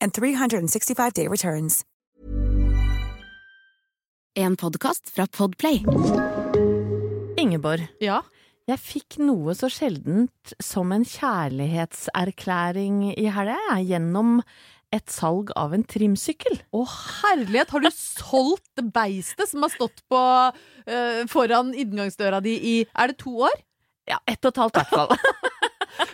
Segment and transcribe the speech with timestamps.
[0.00, 1.82] and 365-day returns.
[4.38, 5.84] En podkast fra Podplay.
[7.38, 8.22] Ingeborg, Ja.
[8.68, 14.42] jeg fikk noe så sjeldent som en kjærlighetserklæring i helga, gjennom
[14.92, 16.60] et salg av en trimsykkel.
[16.72, 22.54] Å herlighet, har du solgt det beistet som har stått på uh, foran inngangsdøra di
[22.56, 23.52] i Er det to år?
[24.08, 25.08] Ja, ett og et halvt i hvert fall.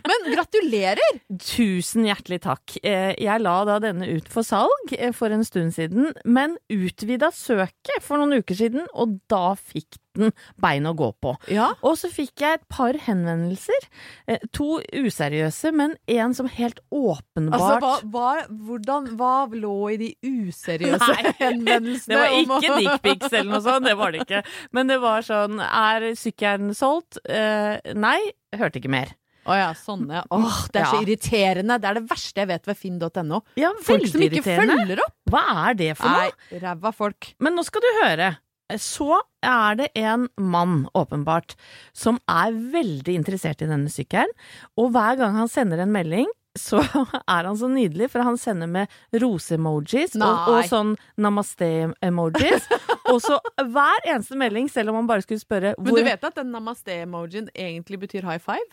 [0.06, 1.18] Men gratulerer!
[1.40, 2.76] Tusen hjertelig takk.
[2.82, 7.30] Eh, Jeg la da denne ut for salg eh, for en stund siden, men utvida
[7.34, 10.30] søket for noen uker siden, og da fikk den
[10.62, 11.32] bein å gå på.
[11.50, 11.72] Ja.
[11.82, 13.88] Og så fikk jeg et par henvendelser.
[14.30, 19.98] eh, To useriøse, men en som helt åpenbart Altså, hva, hva, hvordan, hva lå i
[20.04, 22.14] de useriøse Nei, henvendelsene?
[22.14, 24.44] Det var ikke dickpics eller noe sånt, det var det ikke.
[24.78, 27.18] Men det var sånn Er sykkelen solgt?
[27.26, 28.18] Nei,
[28.54, 29.10] hørte ikke mer.
[29.44, 30.22] Å ja, sånne.
[30.32, 31.02] Åh, det er så Ja.
[31.04, 31.80] irriterende.
[31.80, 33.42] Det er det verste jeg vet ved finn.no.
[33.60, 35.14] Ja, Folk som ikke følger opp.
[35.30, 36.30] Hva er det for noe?
[36.50, 37.34] Nei, ræva folk.
[37.40, 38.36] Men nå skal du høre.
[38.80, 41.52] Så er det en mann, åpenbart,
[41.92, 44.32] som er veldig interessert i denne sykkelen.
[44.80, 46.78] Og hver gang han sender en melding, så
[47.28, 48.88] er han så nydelig, for han sender med
[49.20, 52.68] rose-emojis og, og sånn namaste-emojis.
[53.12, 56.38] og så hver eneste melding, selv om han bare skulle spørre Men du vet at
[56.38, 58.64] den namaste-emojien egentlig betyr high five?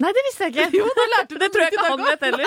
[0.00, 0.68] Nei, det visste jeg ikke.
[0.80, 2.46] Jo, det lærte du det tror jeg ikke han vet heller.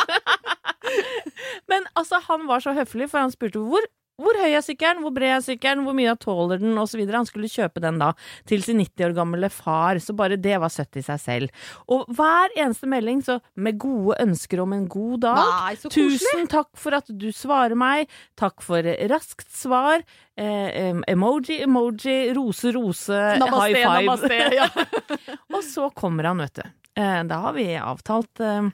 [1.72, 3.86] Men altså, han var så høflig, for han spurte hvor,
[4.22, 7.02] hvor høy er sykkelen, hvor bred er sykkelen, hvor mye tåler den, osv.
[7.14, 8.12] Han skulle kjøpe den da
[8.50, 11.64] til sin 90 år gamle far, så bare det var søtt i seg selv.
[11.94, 15.42] Og hver eneste melding, så med gode ønsker om en god dag.
[15.54, 16.20] Nei, så koselig.
[16.22, 18.12] Tusen takk for at du svarer meg.
[18.40, 20.06] Takk for raskt svar.
[20.38, 23.98] Eh, emoji, emoji, rose, rose, Namaste, high five.
[24.02, 25.36] namaste, ja.
[25.54, 26.72] og så kommer han, vet du.
[26.96, 28.70] Eh, Da har vi avtalt eh,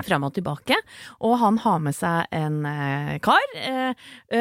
[0.00, 0.76] fram og tilbake,
[1.20, 3.42] og han har med seg en eh, kar.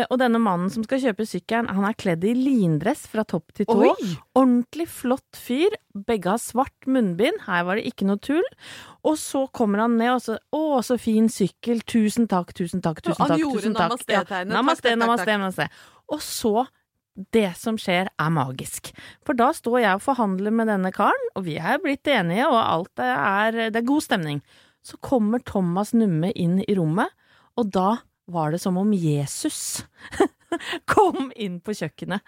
[0.07, 3.67] Og denne mannen som skal kjøpe sykkelen, han er kledd i lindress fra topp til
[3.67, 3.75] tå.
[3.89, 4.13] Oi!
[4.39, 5.75] Ordentlig flott fyr.
[6.07, 7.41] Begge har svart munnbind.
[7.47, 8.45] Her var det ikke noe tull.
[9.03, 11.83] Og så kommer han ned og så Å, så fin sykkel.
[11.83, 13.81] Tusen takk, tusen takk, tusen Han gjorde takk.
[13.83, 14.53] namaste-tegnet.
[14.53, 15.69] Ja, namaste, Takk, takk, takk, namaste, namaste.
[16.16, 16.55] Og så
[17.35, 18.91] det som skjer er magisk.
[19.28, 22.59] For da står jeg og forhandler med denne karen, og vi er blitt enige, og
[22.59, 24.44] alt er, det er god stemning.
[24.85, 27.12] Så kommer Thomas Numme inn i rommet,
[27.59, 29.81] og da var det som om Jesus
[30.94, 32.22] kom inn på kjøkkenet.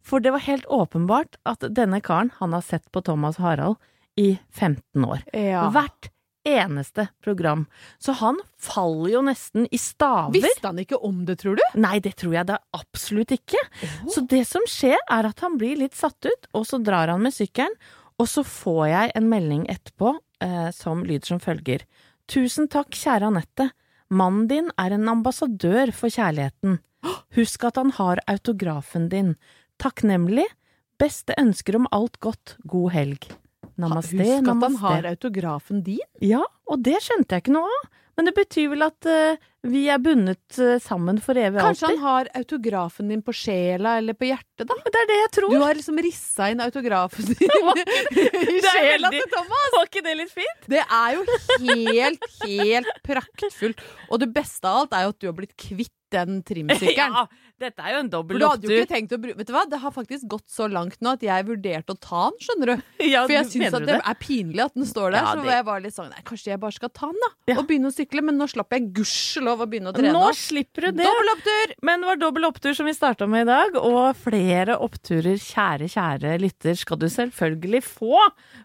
[0.00, 3.76] For det var helt åpenbart at denne karen, han har sett på Thomas Harald
[4.18, 5.26] i 15 år.
[5.34, 5.68] Ja.
[5.74, 6.10] Hvert
[6.46, 7.66] eneste program.
[7.98, 10.36] Så han faller jo nesten i staver.
[10.38, 11.64] Visste han ikke om det, tror du?
[11.80, 13.60] Nei, det tror jeg da absolutt ikke.
[14.10, 17.24] Så det som skjer, er at han blir litt satt ut, og så drar han
[17.24, 17.74] med sykkelen,
[18.18, 21.84] og så får jeg en melding etterpå eh, som lyder som følger.
[22.28, 23.70] Tusen takk, kjære Anette.
[24.10, 26.80] Mannen din er en ambassadør for kjærligheten.
[27.36, 29.34] Husk at han har autografen din.
[29.78, 30.48] Takknemlig.
[30.98, 32.56] Beste ønsker om alt godt.
[32.66, 33.28] God helg.
[33.78, 36.02] Namaste, Husk at han har autografen din.
[36.24, 37.88] Ja, og det skjønte jeg ikke noe av.
[38.18, 39.38] Men det betyr vel at uh,
[39.70, 43.92] Vi er bundet uh, sammen for evig og Kanskje han har autografen din på sjela
[44.00, 44.74] eller på hjertet, da?
[44.82, 45.54] Det er det jeg tror.
[45.54, 47.54] Du har liksom rissa inn autografen din
[48.56, 49.68] i sjela til Thomas!
[49.76, 50.66] Var ikke det litt fint?
[50.74, 51.22] Det er jo
[51.68, 53.86] helt, helt praktfullt.
[54.10, 57.14] Og det beste av alt er jo at du har blitt kvitt den trimsykkelen.
[57.18, 57.26] Ja,
[57.58, 59.34] dette er jo en dobbel du hadde jo opptur.
[59.38, 62.28] Vet du hva, det har faktisk gått så langt nå at jeg vurderte å ta
[62.30, 62.84] den, skjønner du.
[63.08, 63.82] Ja, For jeg syns det?
[63.88, 65.20] det er pinlig at den står der.
[65.22, 67.30] Ja, så det- jeg var litt sånn Nei, kanskje jeg bare skal ta den, da.
[67.52, 67.56] Ja.
[67.60, 68.22] Og begynne å sykle.
[68.24, 70.12] Men nå slapp jeg gudskjelov å begynne å trene.
[70.16, 71.04] Nå slipper du det.
[71.08, 71.74] Dobbel opptur!
[71.84, 75.88] Men det var dobbel opptur som vi starta med i dag, og flere oppturer, kjære,
[75.92, 78.16] kjære lytter, skal du selvfølgelig få.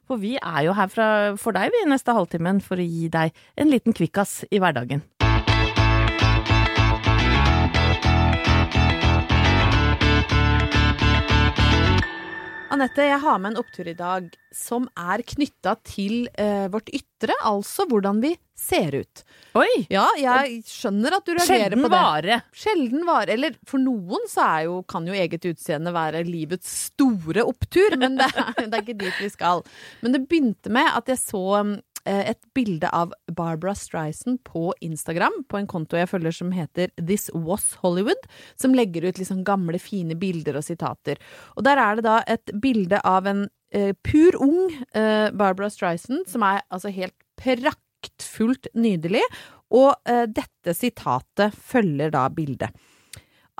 [0.08, 1.08] For vi er jo her fra,
[1.40, 5.04] for deg vi neste halvtimen for å gi deg en liten kvikkas i hverdagen.
[12.74, 17.36] Anette, jeg har med en opptur i dag som er knytta til eh, vårt ytre,
[17.46, 19.22] altså hvordan vi ser ut.
[19.60, 19.84] Oi!
[19.94, 22.00] Ja, jeg skjønner at du reagerer Sjelden på det.
[22.00, 22.40] vare.
[22.64, 23.36] Sjelden vare.
[23.36, 28.32] Eller for noen så jo, kan jo eget utseende være livets store opptur, men det
[28.32, 29.62] er, det er ikke dit vi skal.
[30.02, 31.44] Men det begynte med at jeg så
[32.06, 37.30] et bilde av Barbara Streisand på Instagram, på en konto jeg følger som heter This
[37.34, 38.28] Was Hollywood,
[38.60, 41.22] som legger ut liksom gamle, fine bilder og sitater.
[41.56, 46.28] Og der er det da et bilde av en eh, pur ung eh, Barbara Streisand,
[46.28, 49.24] som er altså helt praktfullt nydelig,
[49.74, 52.74] og eh, dette sitatet følger da bildet.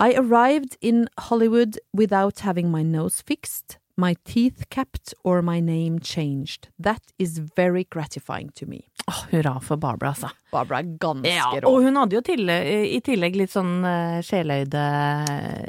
[0.02, 6.00] I arrived in Hollywood without having my nose fixed, my teeth kept or my name
[6.00, 6.70] changed.
[6.80, 8.88] That is very gratifying to me.
[9.08, 10.30] Åh, hurra for Barbara, altså.
[10.52, 11.68] Barbara er ganske Ja, rå.
[11.70, 14.84] og hun hadde jo til, i tillegg litt sånn uh, sjeløyde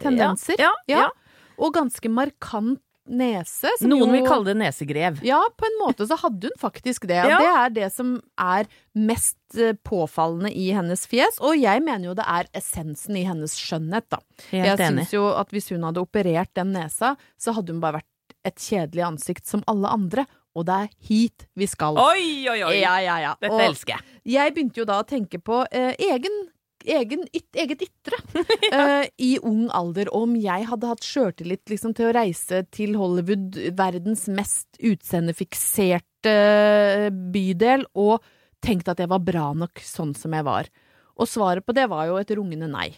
[0.02, 0.56] Tendenser.
[0.58, 1.10] Ja, ja, Ja.
[1.58, 3.68] Og ganske markant nese.
[3.84, 5.18] Noen jo- vil kalle det nesegrev.
[5.22, 7.20] Ja, på en måte så hadde hun faktisk det.
[7.28, 7.38] Ja.
[7.38, 8.64] det er det som er
[8.96, 11.36] mest eh, påfallende i hennes fjes.
[11.44, 14.18] Og jeg mener jo det er essensen i hennes skjønnhet, da.
[14.50, 18.00] Helt jeg syns jo at hvis hun hadde operert den nesa, så hadde hun bare
[18.00, 18.10] vært
[18.44, 20.26] et kjedelig ansikt som alle andre.
[20.54, 21.98] Og det er hit vi skal.
[21.98, 22.74] Oi, oi, oi!
[22.78, 23.32] Ja, ja, ja.
[23.40, 24.18] Dette Og elsker jeg.
[24.36, 26.44] jeg begynte jo da å tenke på eh, egen
[26.84, 28.18] Egen, yt, eget ytre
[28.76, 30.10] eh, i ung alder.
[30.12, 36.28] Og om jeg hadde hatt sjøltillit liksom, til å reise til Hollywood, verdens mest utseendefikserte
[36.28, 38.20] eh, bydel, og
[38.60, 40.68] tenkt at jeg var bra nok sånn som jeg var.
[41.16, 42.90] Og svaret på det var jo et rungende nei.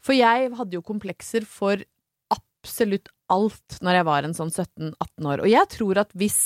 [0.00, 1.84] For jeg hadde jo komplekser for
[2.32, 5.44] absolutt alt når jeg var en sånn 17-18 år.
[5.44, 6.40] Og jeg tror at hvis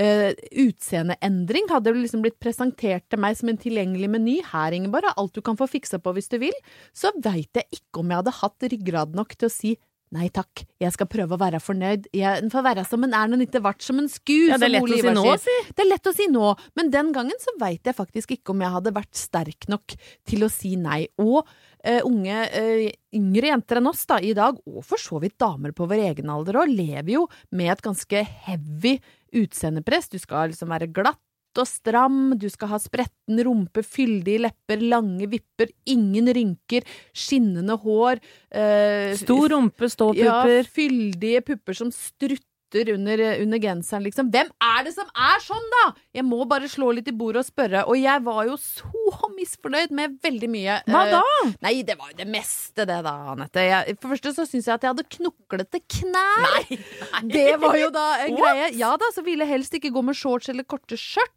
[0.00, 0.30] uh,
[0.64, 5.34] utseendeendring hadde liksom blitt presentert til meg som en tilgjengelig meny, her Ingeborg, er alt
[5.36, 6.54] du kan få fiksa på hvis du vil,
[6.96, 9.74] så veit jeg ikke om jeg hadde hatt ryggrad nok til å si
[10.14, 12.04] Nei takk, jeg skal prøve å være fornøyd.
[12.14, 14.46] Jeg får være som en er når den ikke vart som en sku.
[14.46, 15.54] Ja, det er lett å si nå, si.
[15.74, 18.62] Det er lett å si nå, men den gangen så veit jeg faktisk ikke om
[18.62, 19.96] jeg hadde vært sterk nok
[20.28, 21.00] til å si nei.
[21.18, 21.42] Og
[21.84, 25.74] eh, unge, uh, yngre jenter enn oss da, i dag, og for så vidt damer
[25.76, 28.96] på vår egen alder òg, lever jo med et ganske heavy
[29.34, 30.10] utseendepress.
[30.12, 31.20] Du skal liksom være glatt
[31.60, 38.18] og stram, du skal ha spretten rumpe, fyldige lepper, lange vipper, ingen rynker, skinnende hår
[38.50, 40.56] eh, Stor rumpe, ståpupper.
[40.58, 42.50] ja, fyldige pupper som strutter
[42.94, 44.30] under, under genseren, liksom.
[44.34, 45.84] Hvem er det som er sånn, da?!
[46.14, 47.84] Jeg må bare slå litt i bordet og spørre.
[47.90, 50.80] Og jeg var jo så misfornøyd med veldig mye.
[50.90, 51.20] Hva da?
[51.22, 51.52] da?
[51.66, 53.64] Nei, det var jo det meste, det da, Anette.
[53.64, 56.44] Jeg, for første så syns jeg at jeg hadde knoklete knær.
[56.48, 57.22] Nei, nei.
[57.34, 58.70] Det var jo da en greie.
[58.78, 61.32] Ja da, så ville jeg helst ikke gå med shorts eller korte skjørt.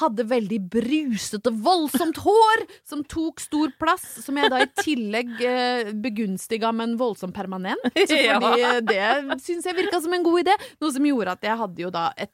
[0.00, 4.04] Hadde veldig brusete, voldsomt hår som tok stor plass.
[4.24, 7.82] Som jeg da i tillegg eh, begunstiga med en voldsom permanent.
[7.94, 8.40] Fordi Ja.
[8.56, 10.56] eh, det syns jeg virka som en god idé.
[10.82, 12.32] Noe som gjorde at jeg hadde jo da et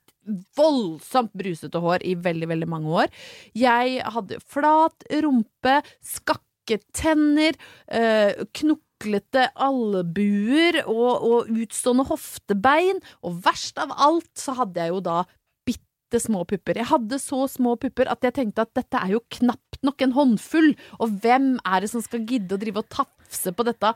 [0.56, 3.10] voldsomt brusete hår i veldig, veldig mange år.
[3.58, 7.58] Jeg hadde flat rumpe, skakke tenner,
[7.92, 13.02] eh, knoklete albuer og, og utstående hoftebein.
[13.26, 15.18] Og verst av alt så hadde jeg jo da
[16.12, 16.74] små pupper.
[16.76, 20.12] Jeg hadde så små pupper at jeg tenkte at dette er jo knapt nok en
[20.12, 20.74] håndfull.
[21.00, 23.94] Og hvem er det som skal gidde å drive og tafse på dette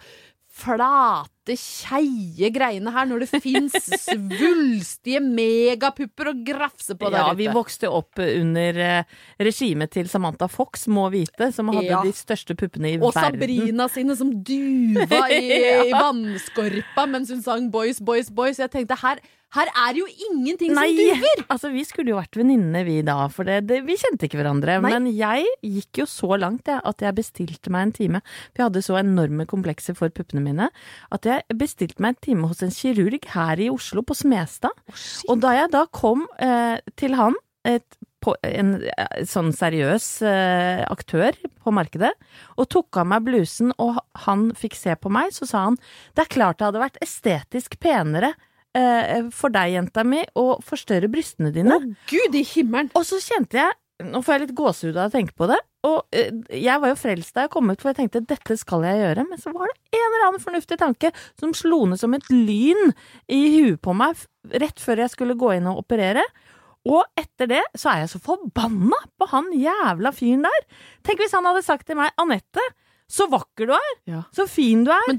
[0.59, 3.77] flate, keie greiene her, når det fins
[4.09, 7.37] svulstige megapupper å grafse på der Ja, ute?
[7.39, 9.05] vi vokste opp under eh,
[9.39, 12.01] regimet til Samantha Fox, må vite, som hadde Ja.
[12.03, 13.39] de største puppene i og verden.
[13.39, 15.45] Sabrina sine som duva i,
[15.89, 18.59] i vannskorpa mens hun sang Boys, Boys, Boys.
[18.59, 19.21] Jeg tenkte her,
[19.57, 21.43] her er jo ingenting Nei, som duver!
[21.55, 24.77] altså vi skulle jo vært venninner vi da, for det, det, vi kjente ikke hverandre.
[24.85, 24.93] Nei.
[24.93, 28.23] Men jeg gikk jo så langt jeg, at jeg bestilte meg en time.
[28.51, 30.69] For jeg hadde så enorme komplekser for puppene mine
[31.15, 34.85] at jeg bestilte meg en time hos en kirurg her i Oslo, på Smestad.
[35.29, 37.37] Og da jeg da kom eh, til han
[37.69, 42.11] et på en eh, sånn seriøs eh, aktør på markedet,
[42.59, 45.79] og tok av meg blusen, og han fikk se på meg, så sa han
[46.19, 48.33] det er klart det hadde vært estetisk penere
[48.79, 51.77] eh, for deg, jenta mi, å forstørre brystene dine.
[51.79, 52.91] Å gud i himmelen!
[52.99, 55.57] Og så kjente jeg Nå får jeg litt gåsehud av å tenke på det.
[55.89, 58.85] Og eh, jeg var jo frelst da jeg kom ut, for jeg tenkte dette skal
[58.87, 59.25] jeg gjøre.
[59.27, 62.93] Men så var det en eller annen fornuftig tanke som slo ned som et lyn
[63.27, 64.21] i huet på meg
[64.63, 66.23] rett før jeg skulle gå inn og operere.
[66.87, 70.63] Og etter det så er jeg så forbanna på han jævla fyren der.
[71.03, 72.63] Tenk hvis han hadde sagt til meg, Anette,
[73.11, 74.23] så vakker du er, Ja.
[74.31, 75.11] så fin du er,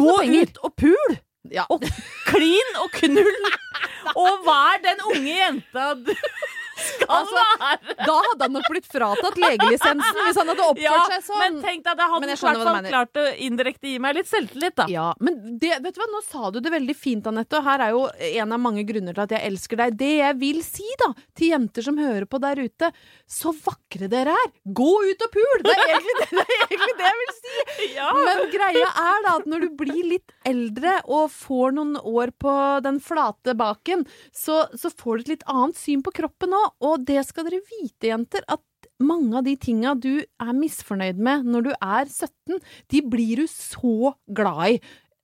[0.00, 0.16] gå
[0.48, 1.18] ut og pul!
[1.52, 1.66] Ja.
[1.68, 1.84] Og
[2.26, 3.50] klin og knull!
[4.20, 6.12] Og vær den unge jenta du
[7.04, 7.94] Altså, være!
[8.00, 11.40] Da hadde han nok blitt fratatt legelisensen hvis han hadde oppført Ja, seg sånn.
[11.42, 14.76] men tenk deg, det hadde i hvert fall klart å indirekte gi meg litt selvtillit,
[14.80, 14.86] da.
[14.90, 17.84] Ja, men det, vet du hva, nå sa du det veldig fint, Anette, og her
[17.86, 18.04] er jo
[18.44, 19.98] en av mange grunner til at jeg elsker deg.
[20.00, 22.90] Det jeg vil si, da, til jenter som hører på der ute,
[23.30, 24.52] så vakre dere er!
[24.64, 25.64] Gå ut og pul!
[25.64, 27.52] Det er egentlig det, det, er egentlig det jeg vil si!
[27.94, 28.08] Ja.
[28.16, 32.52] Men greia er da at når du blir litt eldre og får noen år på
[32.84, 34.02] den flate baken,
[34.34, 37.62] så, så får du et litt annet syn på kroppen òg, og det skal dere
[37.68, 38.62] vite, jenter, at
[39.02, 42.60] mange av de tinga du er misfornøyd med når du er 17,
[42.92, 44.78] de blir du så glad i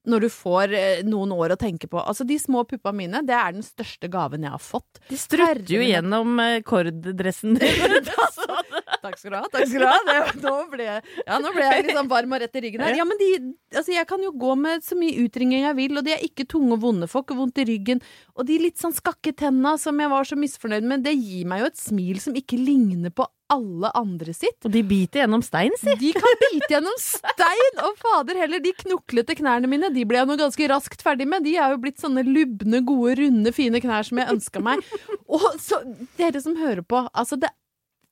[0.09, 2.01] når du får eh, noen år å tenke på.
[2.01, 5.01] Altså, de små puppa mine, det er den største gaven jeg har fått.
[5.11, 8.01] De strutter jo gjennom eh, korddressen din.
[9.01, 9.43] Takk skal du ha.
[9.53, 12.61] takk skal du ha det, nå, ble ja, nå ble jeg liksom varm og rett
[12.61, 12.97] i ryggen her.
[12.99, 13.31] Ja, men de,
[13.75, 16.49] altså, Jeg kan jo gå med så mye utringning jeg vil, og de er ikke
[16.51, 17.11] tunge og vonde.
[17.11, 18.05] Får ikke vondt i ryggen.
[18.37, 21.65] Og de litt sånn skakke tenna som jeg var så misfornøyd med, det gir meg
[21.65, 24.59] jo et smil som ikke ligner på alle andre sitt.
[24.67, 25.95] Og de biter gjennom stein, si.
[26.01, 27.81] De kan bite gjennom stein!
[27.87, 31.45] Og fader heller, de knoklete knærne mine de ble jeg nå ganske raskt ferdig med.
[31.47, 34.85] De er jo blitt sånne lubne, gode, runde, fine knær som jeg ønska meg.
[35.31, 35.83] Og så,
[36.21, 37.51] dere som hører på, altså det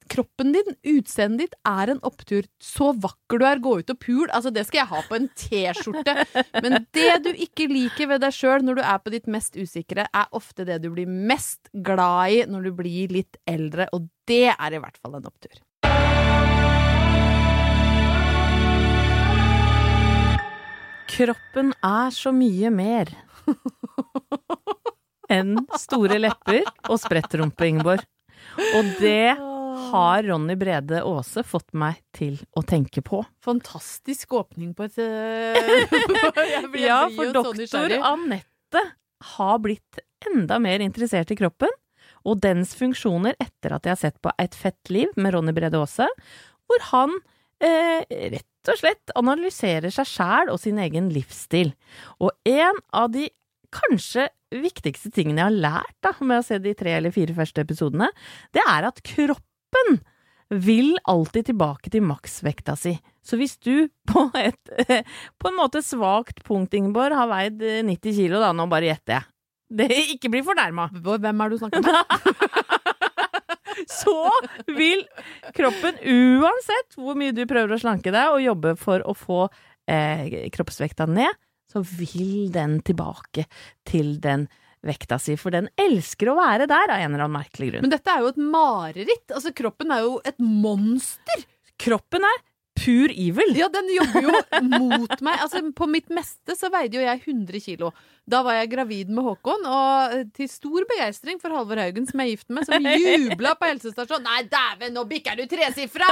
[0.08, 2.46] Kroppen din, utseendet ditt, er en opptur.
[2.62, 4.26] Så vakker du er, gå ut og pul.
[4.32, 6.14] Altså, det skal jeg ha på en T-skjorte.
[6.64, 10.08] Men det du ikke liker ved deg sjøl når du er på ditt mest usikre,
[10.08, 14.48] er ofte det du blir mest glad i når du blir litt eldre, og det
[14.54, 15.60] er i hvert fall en opptur.
[21.18, 23.10] Kroppen er så mye mer
[25.32, 28.04] enn store lepper og sprettrumpe, Ingeborg.
[28.78, 29.34] Og det
[29.88, 33.22] har Ronny Brede Aase fått meg til å tenke på.
[33.44, 37.94] Fantastisk åpning på et eh, Ja, for doktor.
[37.98, 38.84] Anette
[39.34, 41.72] har blitt enda mer interessert i kroppen
[42.26, 45.78] og dens funksjoner etter at jeg har sett på Et fett liv med Ronny Brede
[45.80, 46.08] Aase,
[46.68, 47.14] hvor han
[47.64, 48.04] eh,
[48.34, 51.72] rett og slett analyserer seg sjæl og sin egen livsstil.
[52.20, 53.28] Og en av de
[53.74, 57.64] kanskje viktigste tingene jeg har lært da, med å se de tre eller fire første
[57.64, 58.08] episodene,
[58.56, 59.02] det er at
[59.68, 60.00] kroppen
[60.48, 62.94] vil alltid tilbake til maksvekta si.
[63.22, 64.70] Så hvis du på et
[65.38, 69.18] på en måte svakt punkt, Ingeborg, har veid eh, 90 kilo, da, nå bare gjetter
[69.18, 69.28] jeg.
[69.68, 70.88] Det, ikke bli fornærma.
[70.92, 71.98] Hvem er du snakker med?
[73.98, 74.14] Så
[74.74, 75.04] vil
[75.54, 79.44] kroppen, uansett hvor mye du prøver å slanke deg og jobbe for å få
[79.88, 81.30] eh, kroppsvekta ned,
[81.68, 83.44] så vil den tilbake
[83.86, 84.48] til den
[84.86, 87.86] vekta si, for den elsker å være der av en eller annen merkelig grunn.
[87.86, 89.26] Men dette er jo et mareritt.
[89.34, 91.46] Altså, kroppen er jo et monster.
[91.78, 92.44] kroppen er
[92.88, 93.52] pur evil.
[93.58, 95.42] Ja, den jobber jo mot meg.
[95.44, 97.92] Altså, på mitt meste så veide jo jeg 100 kilo.
[98.28, 102.20] Da var jeg gravid med Håkon, og eh, til stor begeistring for Halvor Haugen, som
[102.20, 104.28] jeg er gift med, som jubla på helsestasjonen.
[104.28, 106.10] Nei, dæven, nå bikker du tresifra!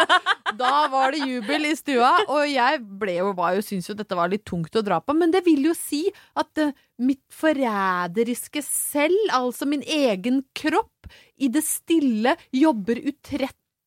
[0.57, 4.17] Da var det jubel i stua, og jeg ble jo, var jo, syntes jo dette
[4.17, 5.17] var litt tungt å dra på.
[5.17, 6.07] Men det vil jo si
[6.39, 6.73] at uh,
[7.05, 12.99] mitt forræderiske selv, altså min egen kropp, i det stille jobber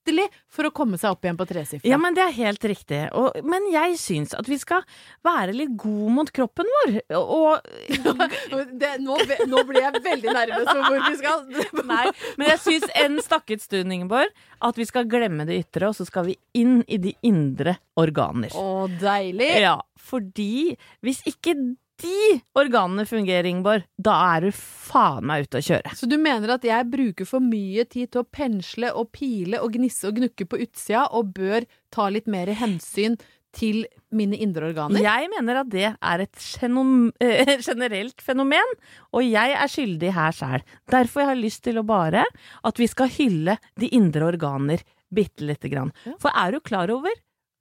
[0.10, 1.90] utrettelig for å komme seg opp igjen på tresifra.
[1.90, 3.02] Ja, men det er helt riktig.
[3.18, 4.84] Og, men jeg syns at vi skal
[5.26, 7.00] være litt gode mot kroppen vår.
[7.16, 7.60] Og
[8.80, 9.18] Det, nå,
[9.50, 11.44] nå blir jeg veldig nervøs for hvor vi skal.
[11.92, 12.06] Nei,
[12.40, 14.32] men jeg syns en stakket stund, Ingeborg,
[14.66, 18.54] at vi skal glemme det ytre, og så skal vi inn i de indre organer.
[18.56, 19.52] Å, deilig!
[19.64, 19.78] Ja,
[20.10, 20.76] fordi
[21.06, 21.56] hvis ikke
[22.02, 25.96] de organene fungerer, Ingeborg, da er du faen meg ute å kjøre.
[25.98, 29.76] Så du mener at jeg bruker for mye tid til å pensle og pile og
[29.76, 33.20] gnisse og gnukke på utsida, og bør ta litt mer hensyn
[33.56, 35.02] til mine indre organer?
[35.04, 38.76] Jeg mener at det er et genom, eh, generelt fenomen,
[39.14, 40.68] og jeg er skyldig her sjæl.
[40.92, 42.26] Derfor jeg har lyst til å bare
[42.66, 45.94] at vi skal hylle de indre organer bitte lite grann.
[46.06, 46.16] Ja.
[46.22, 47.14] For er du klar over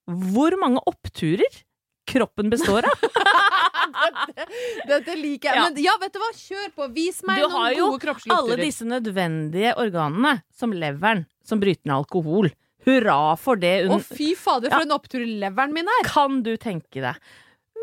[0.09, 1.65] hvor mange oppturer
[2.09, 3.03] kroppen består av?
[3.95, 4.47] dette,
[4.93, 5.59] dette liker jeg.
[5.59, 5.65] Ja.
[5.69, 6.89] Men ja, vet du hva, kjør på.
[6.95, 7.75] Vis meg Du har kroppslukter.
[7.79, 12.51] jo har jo alle disse nødvendige organene, som leveren, som bryter ned alkohol.
[12.89, 13.75] Hurra for det.
[13.91, 16.07] Å, fy fader, for en opptur leveren min er.
[16.09, 17.19] kan du tenke deg.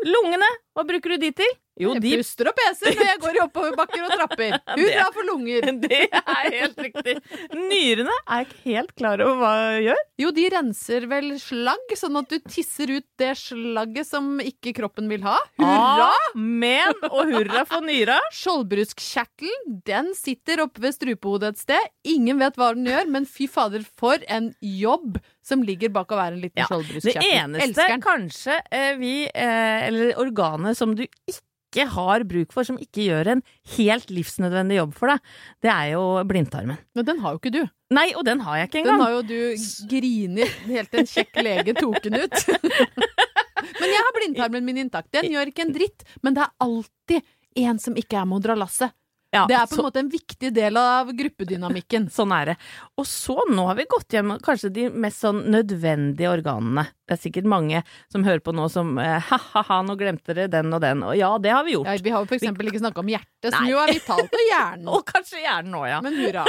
[0.06, 1.54] Lungene, hva bruker du de til?
[1.76, 4.54] Jo, Jeg de puster og peser når jeg går i oppoverbakker og trapper.
[4.80, 5.66] Hurra for lunger.
[5.86, 7.16] Det er helt riktig.
[7.52, 10.00] Nyrene er ikke helt klar over hva de gjør.
[10.22, 15.10] Jo, de renser vel slagg, sånn at du tisser ut det slagget som ikke kroppen
[15.12, 15.36] vil ha.
[15.60, 16.08] Hurra!
[16.32, 18.16] Amen og hurra for nyra.
[18.34, 21.90] Skjoldbruskkjertelen, den sitter oppe ved strupehodet et sted.
[22.08, 26.18] Ingen vet hva den gjør, men fy fader, for en jobb som ligger bak å
[26.18, 31.42] være en liten Ja, Det eneste kanskje eh, vi, eh, eller organet som du ikke
[31.92, 33.42] har bruk for, som ikke gjør en
[33.76, 35.32] helt livsnødvendig jobb for deg,
[35.64, 36.78] det er jo blindtarmen.
[36.96, 37.62] Men den har jo ikke du.
[37.94, 38.98] Nei, og den har jeg ikke engang.
[38.98, 42.38] Den har jo du grinet helt til en kjekk lege tok den ut.
[43.80, 45.12] men jeg har blindtarmen min intakt.
[45.14, 47.34] Den gjør ikke en dritt, men det er alltid
[47.66, 48.94] en som ikke er med å dra lasset.
[49.34, 52.06] Ja, Det er på så- en måte en viktig del av gruppedynamikken.
[52.14, 52.56] Sånn er det.
[52.96, 56.86] Og så, nå har vi gått gjennom kanskje de mest sånn nødvendige organene.
[57.06, 60.72] Det er sikkert mange som hører på nå som eh, ha-ha-ha, nå glemte dere den
[60.72, 61.02] og den.
[61.02, 61.90] Og ja, det har vi gjort.
[61.90, 63.72] Ja, vi har jo for eksempel ikke snakka om hjertet, som Nei.
[63.74, 64.88] jo er vitalt, og hjernen.
[64.96, 66.00] Og kanskje hjernen òg, ja.
[66.06, 66.46] Men hurra.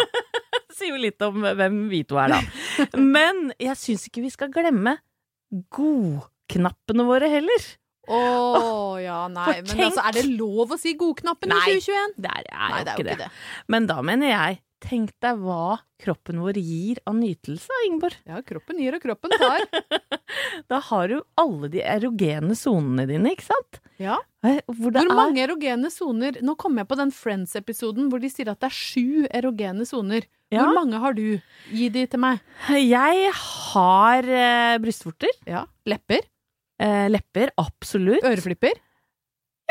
[0.78, 2.88] sier jo litt om hvem vi to er, da.
[3.02, 5.00] Men jeg syns ikke vi skal glemme
[5.74, 7.68] godknappene våre heller.
[8.08, 8.22] Å
[9.04, 9.60] ja, nei.
[9.68, 11.76] Men altså, er det lov å si godknappen i Nei.
[11.82, 12.16] 2021?
[12.24, 13.30] Det er, er Nei, jo det er ikke det.
[13.76, 18.20] Men da mener jeg, tenk deg hva kroppen vår gir av nytelse, Ingeborg.
[18.30, 19.68] Ja, kroppen gir og kroppen tar.
[20.68, 23.80] Da har du alle de erogene sonene dine, ikke sant?
[24.02, 24.18] Ja.
[24.44, 28.30] Hvor det Hvor er mange erogene soner Nå kom jeg på den Friends-episoden hvor de
[28.30, 30.28] sier at det er sju erogene soner.
[30.54, 30.62] Ja.
[30.66, 31.40] Hvor mange har du?
[31.74, 32.44] Gi de til meg.
[32.70, 35.34] Jeg har eh, brystvorter.
[35.50, 35.66] Ja.
[35.90, 36.28] Lepper?
[36.80, 38.24] Eh, lepper, absolutt.
[38.28, 38.78] Øreflipper?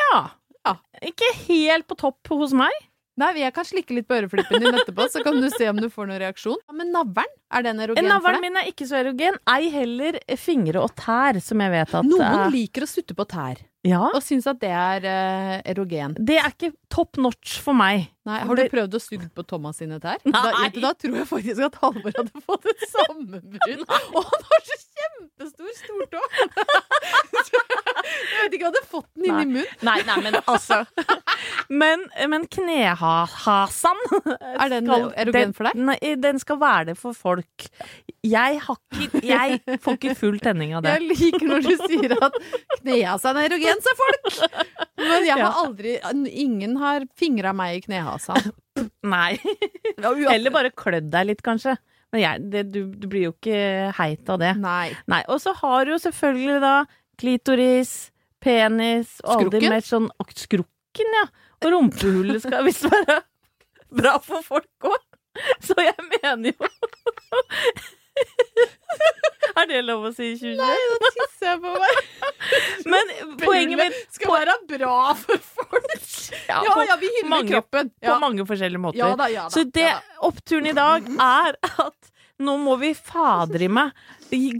[0.00, 0.18] Ja.
[0.66, 0.74] Ja.
[1.06, 2.74] Ikke helt på topp hos meg.
[3.16, 5.86] Nei, jeg kan slikke litt på øreflippen din etterpå, så kan du se om du
[5.88, 6.58] får noen reaksjon.
[6.76, 8.10] Men navlen, er den erogen for deg?
[8.12, 9.38] Navlen min er ikke så erogen.
[9.48, 13.24] Ei heller fingre og tær, som jeg vet at Noen eh, liker å sutte på
[13.30, 14.02] tær, Ja.
[14.10, 16.18] og syns at det er uh, erogen.
[16.18, 18.10] Det er ikke top notch for meg.
[18.28, 20.20] Nei, Har du prøvd å sugge på Thomas sine tær?
[20.28, 20.36] Nei.
[20.36, 23.86] Da, da tror jeg faktisk at Halvor hadde fått et sammenbrudd.
[24.18, 24.76] Og han har så
[25.16, 26.20] kjempestor stortå!
[28.06, 29.78] jeg vet ikke, jeg hadde fått den inn i munnen.
[29.86, 30.82] Nei, nei, men altså
[31.72, 33.98] Men, men knehasan
[34.38, 35.80] Er den erogen for deg?
[35.88, 37.66] Nei, den skal være det for folk.
[38.26, 40.96] Jeg har ikke Jeg får ikke full tenning av det.
[40.96, 42.38] Jeg liker når du sier at
[42.80, 44.30] knehasan er erogen, sa folk!
[45.02, 45.98] Men jeg har aldri
[46.46, 48.52] Ingen har fingra meg i knehasan.
[49.06, 49.36] Nei.
[49.96, 51.76] Eller bare klødd deg litt, kanskje.
[52.14, 54.52] Men jeg, det, du, du blir jo ikke heit av det.
[54.62, 54.90] Nei.
[55.10, 56.74] Nei, Og så har du jo selvfølgelig da
[57.20, 57.94] klitoris,
[58.42, 61.26] penis og alle de mer sånn Skrukken, ja.
[61.64, 63.20] Og rumpehullet skal visst være
[63.96, 65.02] bra for folk òg.
[65.64, 66.68] Så jeg mener jo
[69.56, 70.58] Er det lov å si i 2021?
[70.60, 72.00] Nei, nå tisser jeg på meg.
[72.92, 75.94] Men poenget mitt skal være bra for folk.
[76.50, 77.90] ja, Ja, ja, vi hyller mange- kroppen.
[78.04, 79.00] på mange forskjellige måter.
[79.00, 79.54] Ja da, ja da.
[79.54, 79.88] Så det,
[80.28, 82.12] oppturen i dag er at
[82.44, 83.96] nå må vi fader i meg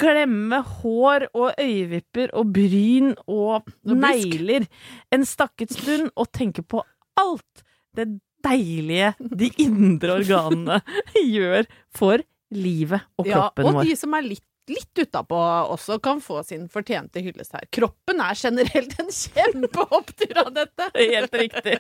[0.00, 4.64] glemme hår og øyevipper og bryn Og negler
[5.12, 6.80] en stakket stund og tenke på
[7.20, 7.64] alt
[7.96, 8.08] det
[8.46, 10.80] deilige de indre organene
[11.36, 13.88] gjør for livet og Ja, kroppen og vår.
[13.90, 15.38] de som er litt, litt utapå
[15.72, 17.66] også, kan få sin fortjente hyllest her.
[17.72, 20.90] Kroppen er generelt en kjempeopptur av dette.
[20.94, 21.78] Helt riktig.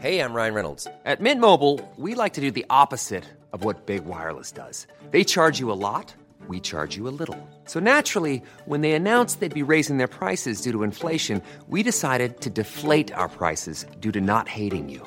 [0.00, 0.86] Hey, I'm Ryan Reynolds.
[1.06, 4.86] At Mint Mobile, we like to do the opposite of what Big Wireless does.
[5.12, 6.12] They charge you a lot,
[6.48, 7.38] we charge you a little.
[7.64, 12.40] So naturally, when they announced they'd be raising their prices due to inflation, we decided
[12.42, 15.06] to deflate our prices due to not hating you.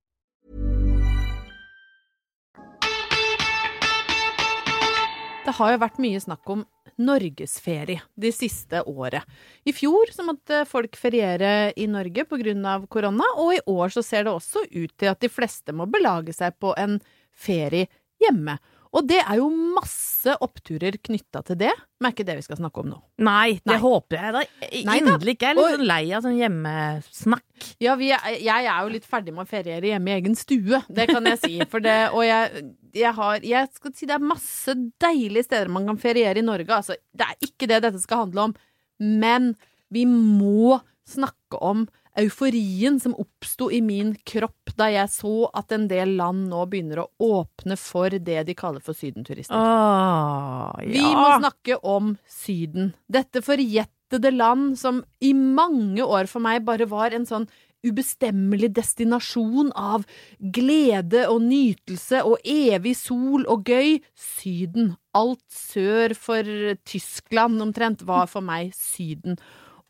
[5.51, 6.61] Det har jo vært mye snakk om
[7.01, 9.25] norgesferie de siste året.
[9.67, 12.77] I fjor så måtte folk feriere i Norge pga.
[12.87, 16.31] korona, og i år så ser det også ut til at de fleste må belage
[16.31, 17.01] seg på en
[17.35, 17.89] ferie
[18.23, 18.55] hjemme.
[18.91, 22.57] Og det er jo masse oppturer knytta til det, men er ikke det vi skal
[22.59, 22.97] snakke om nå.
[23.23, 23.77] Nei, det Nei.
[23.79, 24.41] håper jeg da
[24.81, 25.47] inderlig ikke.
[25.47, 27.67] Jeg er litt sånn lei av sånn hjemmesnakk.
[27.83, 30.81] Ja, vi er, jeg er jo litt ferdig med å feriere hjemme i egen stue,
[30.91, 31.53] det kan jeg si.
[31.71, 32.65] For det, og jeg,
[32.97, 36.75] jeg har Jeg skal si det er masse deilige steder man kan feriere i Norge.
[36.75, 38.55] Altså, det er ikke det dette skal handle om.
[38.99, 39.53] Men
[39.91, 41.87] vi må snakke om
[42.19, 47.03] euforien som oppsto i min kropp da jeg så at en del land nå begynner
[47.03, 47.09] å
[47.41, 49.55] åpne for det de kaller for sydenturister.
[49.55, 50.91] Åh, ja.
[50.91, 52.93] Vi må snakke om Syden.
[53.11, 57.47] Dette forjettede land som i mange år for meg bare var en sånn
[57.81, 60.03] ubestemmelig destinasjon av
[60.53, 63.97] glede og nytelse og evig sol og gøy.
[64.13, 64.93] Syden.
[65.17, 66.45] Alt sør for
[66.87, 69.39] Tyskland omtrent var for meg Syden.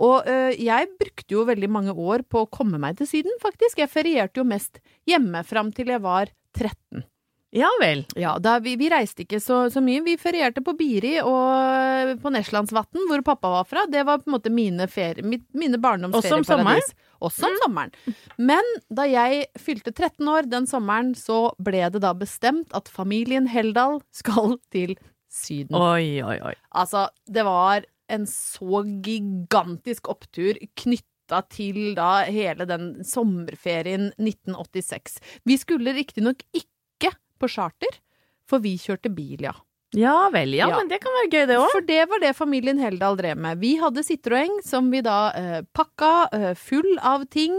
[0.02, 3.82] Og øh, jeg brukte jo veldig mange år på å komme meg til Syden, faktisk.
[3.84, 7.06] Jeg ferierte jo mest hjemme fram til jeg var 13.
[7.52, 8.06] Ja vel.
[8.16, 10.00] Ja, da, vi, vi reiste ikke så, så mye.
[10.06, 13.84] Vi ferierte på Biri og på Neslandsvatn, hvor pappa var fra.
[13.92, 15.80] Det var på en måte mine, ferie, mine
[16.16, 16.94] Også om sommeren?
[17.20, 17.92] Også om sommeren.
[18.40, 23.52] Men da jeg fylte 13 år den sommeren, så ble det da bestemt at familien
[23.52, 24.96] Heldal skal til
[25.32, 25.76] Syden.
[25.76, 26.56] Oi, oi, oi.
[26.72, 35.20] Altså, det var en så gigantisk opptur knytta til da hele den sommerferien 1986.
[35.48, 38.00] Vi skulle riktignok ikke på charter,
[38.46, 39.54] for vi kjørte bil, ja.
[39.98, 40.78] Ja vel, ja, Ja.
[40.78, 41.72] men det kan være gøy det òg.
[41.74, 43.60] For det var det familien Heldal drev med.
[43.60, 47.58] Vi hadde Citroën som vi da eh, pakka eh, full av ting.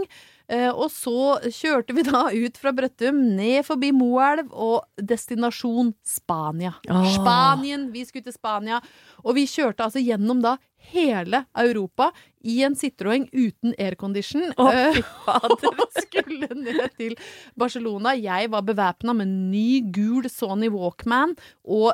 [0.51, 6.73] Eh, og så kjørte vi da ut fra Brøttum, ned forbi Moelv og destinasjon Spania.
[6.91, 7.07] Oh.
[7.15, 7.87] Spanien!
[7.93, 8.81] Vi skulle til Spania.
[9.23, 10.57] Og vi kjørte altså gjennom da
[10.91, 12.09] hele Europa
[12.43, 14.49] i en Citroën uten aircondition.
[14.59, 14.99] Oh,
[15.31, 17.15] og skulle ned til
[17.55, 18.17] Barcelona.
[18.19, 21.93] Jeg var bevæpna med ny gul Sony Walkman og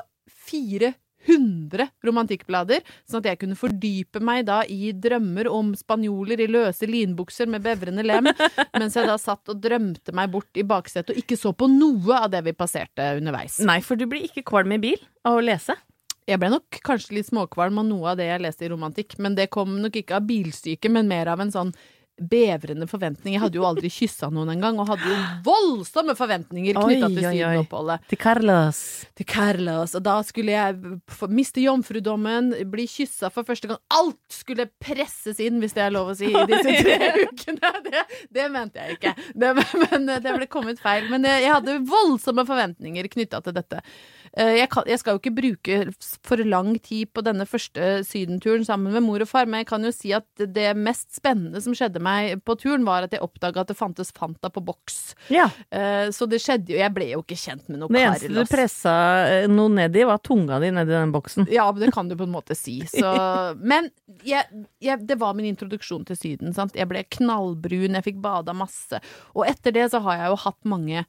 [1.29, 6.89] 400 romantikkblader, sånn at jeg kunne fordype meg da i drømmer om spanjoler i løse
[6.89, 8.31] linbukser med bevrende lem,
[8.79, 12.23] mens jeg da satt og drømte meg bort i baksetet og ikke så på noe
[12.23, 13.59] av det vi passerte underveis.
[13.65, 15.77] Nei, for du blir ikke kvalm i bil av å lese.
[16.29, 19.37] Jeg ble nok kanskje litt småkvalm av noe av det jeg leste i romantikk, men
[19.37, 21.71] det kom nok ikke av bilsyke, men mer av en sånn
[22.19, 23.37] bevrende forventninger.
[23.37, 28.05] Jeg hadde jo aldri kyssa noen engang, og hadde jo voldsomme forventninger knytta til sydenoppholdet.
[28.11, 28.81] Til Carlos.
[29.17, 33.81] Til Carlos, og da skulle jeg miste jomfrudommen, bli kyssa for første gang.
[33.95, 37.73] Alt skulle presses inn, hvis det er lov å si, i disse tre ukene.
[37.89, 38.05] Det,
[38.35, 39.53] det mente jeg ikke, det,
[39.87, 41.09] men det ble kommet feil.
[41.11, 43.83] Men jeg, jeg hadde voldsomme forventninger knytta til dette.
[44.37, 45.77] Eh, Jeg, kan, jeg skal jo ikke bruke
[46.25, 49.83] for lang tid på denne første sydenturen sammen med mor og far, men jeg kan
[49.87, 53.61] jo si at det mest spennende som skjedde meg på turen, var at jeg oppdaga
[53.63, 55.15] at det fantes Fanta på boks.
[55.33, 55.49] Ja.
[55.71, 58.41] Eh, Så det skjedde jo Jeg ble jo ikke kjent med noe Det eneste du
[58.49, 58.93] pressa
[59.29, 61.47] eh, noe ned i, var tunga di nedi den boksen.
[61.51, 62.79] Ja, det kan du på en måte si.
[62.89, 63.13] Så,
[63.71, 63.89] men
[64.25, 64.45] jeg,
[64.83, 66.53] jeg, det var min introduksjon til Syden.
[66.55, 66.75] Sant?
[66.77, 68.99] Jeg ble knallbrun, jeg fikk bada masse.
[69.35, 71.05] Og etter det så har jeg jo hatt mange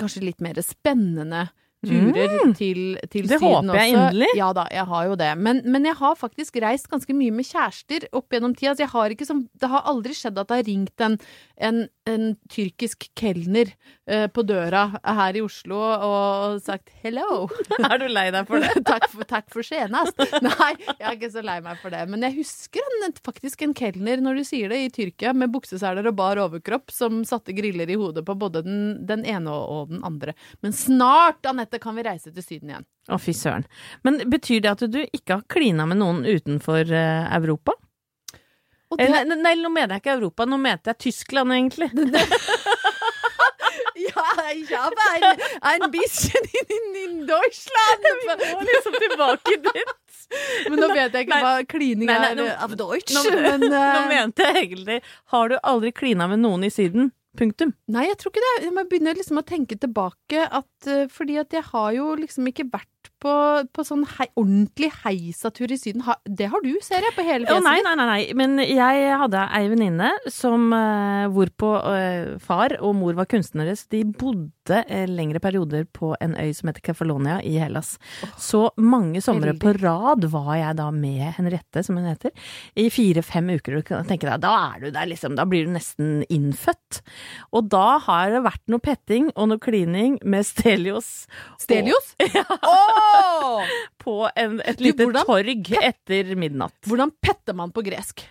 [0.00, 1.46] kanskje litt mer spennende
[1.84, 3.28] turer til, til Mm.
[3.28, 3.96] Det Syden håper jeg også.
[3.96, 4.28] inderlig.
[4.36, 5.30] Ja da, jeg har jo det.
[5.38, 8.74] Men, men jeg har faktisk reist ganske mye med kjærester opp gjennom tida.
[8.76, 11.18] Så jeg har ikke som, det har aldri skjedd at det har ringt en,
[11.58, 13.72] en, en tyrkisk kelner
[14.08, 17.48] eh, på døra her i Oslo og sagt 'hello'.
[17.90, 18.72] Er du lei deg for det?
[18.90, 20.16] takk, for, takk for senest.
[20.42, 22.04] Nei, jeg er ikke så lei meg for det.
[22.08, 26.06] Men jeg husker en, faktisk en kelner, når du sier det, i Tyrkia med bukseseler
[26.06, 30.02] og bar overkropp, som satte griller i hodet på både den, den ene og den
[30.06, 30.34] andre.
[30.62, 32.86] Men snart, Anette, kan vi reise til Syden igjen.
[33.10, 33.66] Å, fy søren.
[34.06, 37.76] Men betyr det at du ikke har klina med noen utenfor uh, Europa?
[38.96, 41.88] Det, Eller, nei, nå mener jeg ikke Europa, nå mente jeg Tyskland, egentlig.
[44.06, 48.10] ja, ich habe ein, ein bisschen in, in Deutschland.
[48.22, 49.96] Vi må liksom tilbake dit.
[50.70, 51.42] Men nå vet jeg ikke Nei.
[51.44, 53.14] hva klining Nei, nei, er av Deutsch.
[53.14, 54.98] Nå, men, nå eh, mente jeg egentlig
[55.32, 57.12] Har du aldri klina med noen i Syden?
[57.38, 57.72] Punktum.
[57.92, 58.54] Nei, jeg tror ikke det.
[58.66, 62.48] Jeg må begynne liksom å tenke tilbake at eh, Fordi at jeg har jo liksom
[62.50, 63.34] ikke vært på,
[63.74, 66.04] på sånn hei, ordentlig heisatur i Syden.
[66.06, 67.88] Ha, det har du, ser jeg, på hele fjeset nei, ditt.
[67.88, 68.36] nei, nei, nei.
[68.38, 73.90] Men jeg hadde ei venninne som eh, hvorpå eh, far og mor var kunstnere, så
[73.94, 77.96] de bodde eh, lengre perioder på en øy som heter Kefalonia i Hellas.
[78.40, 82.34] Så mange somre på rad var jeg da med Henriette, som hun heter,
[82.78, 83.80] i fire-fem uker.
[83.80, 87.02] Du kan tenke deg, da er du der liksom, da blir du nesten innfødt.
[87.54, 91.26] Og da har det vært noe petting og noe klining med Stelios.
[91.62, 92.14] Stelios?
[92.36, 92.44] Ja.
[92.66, 93.62] Oh!
[94.02, 96.76] På en, et Du, lite hvordan torg etter midnatt.
[96.88, 98.24] Hvordan petter man på gresk?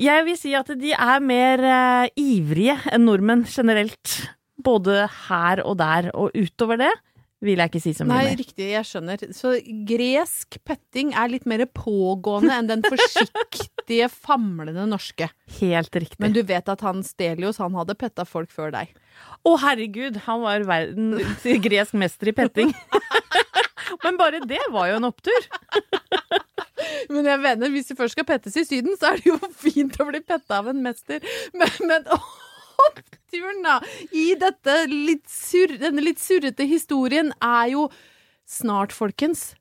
[0.00, 4.20] Jeg vil si at de er mer uh, ivrige enn nordmenn generelt.
[4.56, 6.10] Både her og der.
[6.16, 6.92] Og utover det
[7.44, 8.38] vil jeg ikke si så mye Nei, mer.
[8.40, 9.24] riktig, jeg skjønner.
[9.36, 9.52] Så
[9.88, 15.28] gresk petting er litt mer pågående enn den forsiktige, famlende norske.
[15.58, 16.20] Helt riktig.
[16.22, 18.94] Men du vet at han Stelios, han hadde petta folk før deg.
[19.46, 21.14] Å herregud, han var verden
[21.66, 22.72] gresk mester i petting.
[24.02, 25.46] Men bare det var jo en opptur.
[27.12, 29.94] Men jeg mener, hvis du først skal pettes i Syden, så er det jo fint
[30.02, 31.22] å bli petta av en mester.
[31.54, 32.08] Men, men
[32.84, 33.78] oppturen, da,
[34.12, 37.88] i dette litt sur, denne litt surrete historien, er jo
[38.46, 39.54] snart, folkens,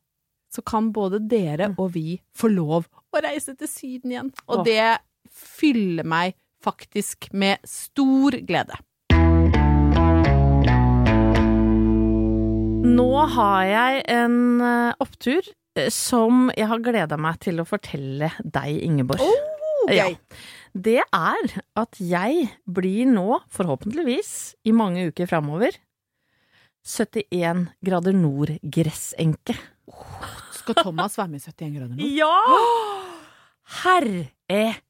[0.54, 4.34] så kan både dere og vi få lov å reise til Syden igjen.
[4.48, 4.66] Og Åh.
[4.68, 4.90] det
[5.36, 8.78] fyller meg faktisk med stor glede.
[12.96, 15.42] Nå har jeg en eh, opptur
[15.76, 19.55] eh, som jeg har gleda meg til å fortelle deg, Ingeborg.
[19.94, 20.08] Ja.
[20.76, 25.78] Det er at jeg blir nå, forhåpentligvis, i mange uker framover,
[26.86, 29.56] 71 grader nord gressenke.
[30.54, 32.12] Skal Thomas være med i 71 grader nord?
[32.14, 32.36] Ja!
[33.82, 34.28] Herre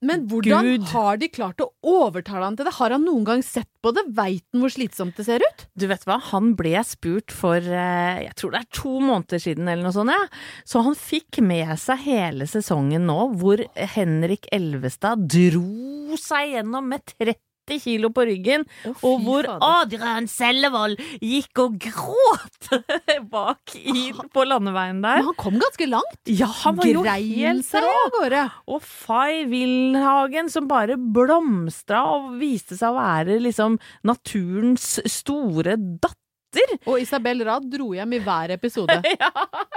[0.03, 0.87] Men hvordan Gud.
[0.91, 2.75] har de klart å overtale han til det?
[2.75, 4.03] Har han noen gang sett på det?
[4.17, 5.65] Veit han hvor slitsomt det ser ut?
[5.79, 9.69] Du vet hva, han ble spurt for eh, jeg tror det er to måneder siden
[9.71, 10.27] eller noe sånt, ja.
[10.67, 13.63] Så han fikk med seg hele sesongen nå, hvor
[13.95, 17.39] Henrik Elvestad dro seg gjennom med 30
[17.81, 18.65] kilo på ryggen,
[19.01, 22.69] og hvor Adrian Sellevold gikk og gråt
[23.33, 25.21] bak i, på landeveien der.
[25.21, 26.19] Men han kom ganske langt.
[26.29, 28.43] Ja, han var jo Grein helt seg av gårde.
[28.71, 36.21] Og Fay Wilhagen som bare blomstra og viste seg å være liksom naturens store datter.
[36.89, 38.95] Og Isabel Rad dro hjem i hver episode.
[39.21, 39.31] ja,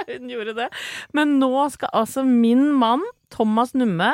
[0.07, 0.69] hun gjorde det.
[1.17, 3.03] Men nå skal altså min mann,
[3.35, 4.13] Thomas Numme,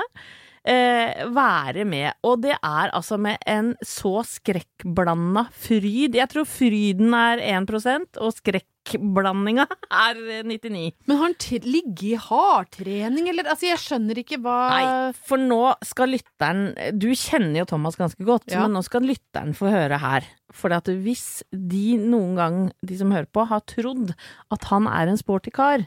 [0.67, 2.15] eh, være med.
[2.25, 6.17] Og det er altså med en så skrekkblanda fryd.
[6.17, 9.67] Jeg tror fryden er 1% og skrekkblandinga
[10.05, 13.49] er 99 Men har han ligget i hardtrening, eller?
[13.53, 14.85] Altså, jeg skjønner ikke hva Nei,
[15.27, 16.67] for nå skal lytteren
[17.01, 18.65] Du kjenner jo Thomas ganske godt, Ja.
[18.65, 20.27] men nå skal lytteren få høre her.
[20.55, 24.13] For hvis de noen gang, de som hører på, har trodd
[24.53, 25.87] at han er en sporty kar,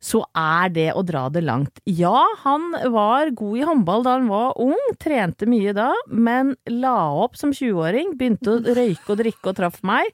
[0.00, 1.82] så er det å dra det langt.
[1.84, 6.96] Ja, han var god i håndball da han var ung, trente mye da, men la
[7.24, 10.08] opp som 20-åring, begynte å røyke og drikke og traff meg,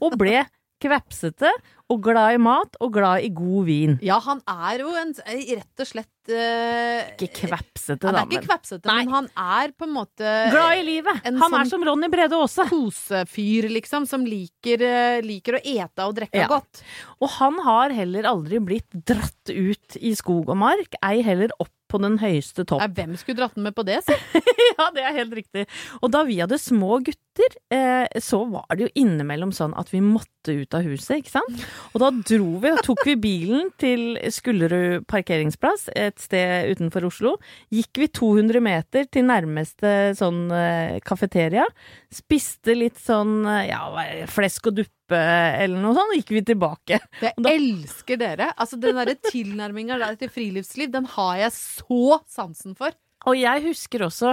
[0.00, 0.44] og ble
[0.80, 1.50] kvepsete
[1.90, 3.96] og glad i mat og glad i god vin.
[4.06, 8.86] Ja, han er jo en rett og slett uh, Ikke kvepsete, Han er ikke kvepsete,
[8.86, 9.00] Nei.
[9.04, 11.18] men han er på en måte glad i livet.
[11.26, 12.68] Han er sånn- som Ronny Brede Aase.
[12.70, 16.46] kosefyr, liksom, som liker, eh, liker å ete og drikke Ja.
[16.48, 16.82] godt.
[17.20, 21.74] Og han har heller aldri blitt dratt ut i skog og mark, ei heller opp
[21.90, 22.82] på den høyeste topp.
[22.82, 24.16] Nei, hvem skulle dratt den med på det, si?
[24.78, 25.66] ja, det er helt riktig.
[26.00, 30.02] Og da vi hadde små gutter, eh, så var det jo innimellom sånn at vi
[30.04, 31.64] måtte ut av huset, ikke sant?
[31.92, 37.34] Og da dro vi, tok vi bilen til Skullerud parkeringsplass, et sted utenfor Oslo.
[37.74, 41.66] Gikk vi 200 meter til nærmeste sånn eh, kafeteria,
[42.14, 43.84] spiste litt sånn, eh, ja,
[44.30, 47.00] flesk og duppe eller noe sånt, gikk vi tilbake.
[47.22, 48.50] Jeg da- elsker dere.
[48.56, 52.90] Altså, den derre tilnærminga der til friluftsliv, den har jeg så sansen for.
[53.28, 54.30] Og jeg husker også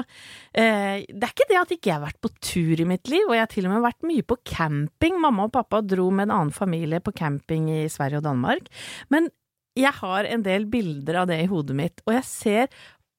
[0.55, 3.25] eh, Det er ikke det at ikke jeg har vært på tur i mitt liv,
[3.27, 5.17] og jeg har til og med vært mye på camping.
[5.19, 8.69] Mamma og pappa dro med en annen familie på camping i Sverige og Danmark.
[9.11, 9.27] Men
[9.77, 12.67] jeg har en del bilder av det i hodet mitt, og jeg ser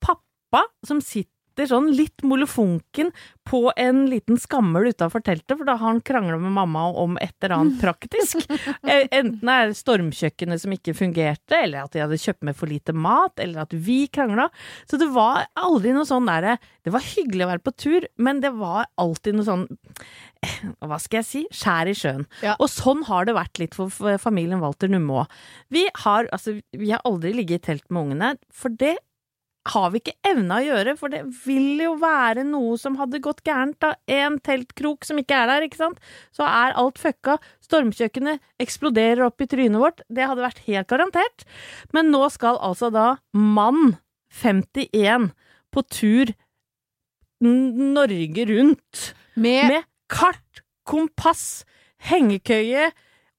[0.01, 1.29] pappa som sitter
[1.67, 3.11] sånn litt molefonken
[3.49, 7.33] på en liten skammel utafor teltet, for da har han krangla med mamma om et
[7.41, 8.45] eller annet praktisk.
[8.89, 12.69] Eh, Enten er det stormkjøkkenet som ikke fungerte, eller at de hadde kjøpt med for
[12.69, 14.47] lite mat, eller at vi krangla.
[14.89, 18.39] Så det var aldri noe sånn derre Det var hyggelig å være på tur, men
[18.43, 19.65] det var alltid noe sånn
[20.45, 22.25] eh, hva skal jeg si, skjær i sjøen.
[22.45, 22.55] Ja.
[22.57, 25.37] Og sånn har det vært litt for familien Walter Numme òg.
[25.73, 28.97] Vi altså, vi har aldri ligget i telt med ungene, for det
[29.73, 33.43] har vi ikke evna å gjøre, for det vil jo være noe som hadde gått
[33.47, 33.93] gærent, da.
[34.09, 36.03] En teltkrok som ikke er der, ikke sant.
[36.35, 37.37] Så er alt fucka.
[37.65, 40.03] Stormkjøkkenet eksploderer opp i trynet vårt.
[40.09, 41.47] Det hadde vært helt garantert.
[41.95, 43.97] Men nå skal altså da mann
[44.41, 45.31] 51
[45.73, 46.33] på tur
[47.39, 51.63] Norge rundt Med, med kart, kompass,
[52.09, 52.89] hengekøye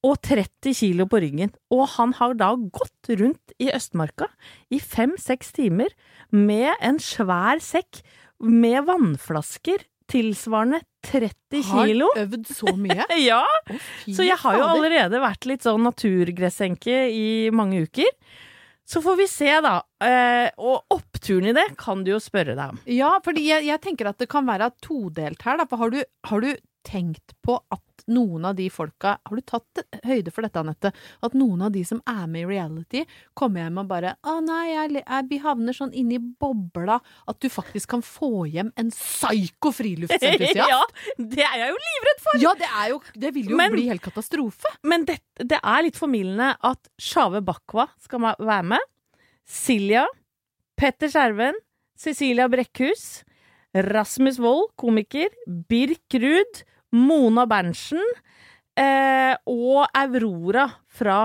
[0.07, 1.53] og 30 kilo på ryggen.
[1.73, 4.31] Og han har da gått rundt i Østmarka
[4.73, 5.93] i fem-seks timer
[6.35, 8.03] med en svær sekk
[8.41, 12.09] med vannflasker tilsvarende 30 kilo.
[12.17, 13.07] Har øvd så mye?
[13.31, 13.45] Ja,
[14.11, 18.09] så jeg har jo allerede vært litt sånn naturgressenke i mange uker.
[18.91, 19.77] Så får vi se, da.
[20.03, 22.81] Eh, og oppturen i det kan du jo spørre deg om.
[22.91, 25.67] Ja, fordi jeg, jeg tenker at det kan være todelt her, da.
[25.71, 26.51] For har du, har du
[26.87, 30.93] tenkt på at noen av de folka Har du tatt høyde for dette, Anette?
[31.23, 33.03] At noen av de som er med i reality,
[33.39, 36.99] kommer hjem og bare Å nei, jeg, jeg, vi havner sånn inni bobla
[37.31, 40.57] at du faktisk kan få hjem en psyko friluftsentusiast?
[40.73, 40.81] ja,
[41.19, 42.43] det er jeg jo livredd for!
[42.43, 44.73] Ja, det, jo, det vil jo Men- bli helt katastrofe.
[44.87, 48.91] Men det, det er litt formildende at Sjave Bakwa skal være med.
[49.51, 50.07] Silja,
[50.81, 51.59] Petter Skjerven,
[52.01, 53.23] Cecilia Brekkhus,
[53.75, 56.65] Rasmus Wold, komiker, Birk Ruud,
[56.97, 58.03] Mona Berntsen
[58.79, 61.21] eh, og Aurora fra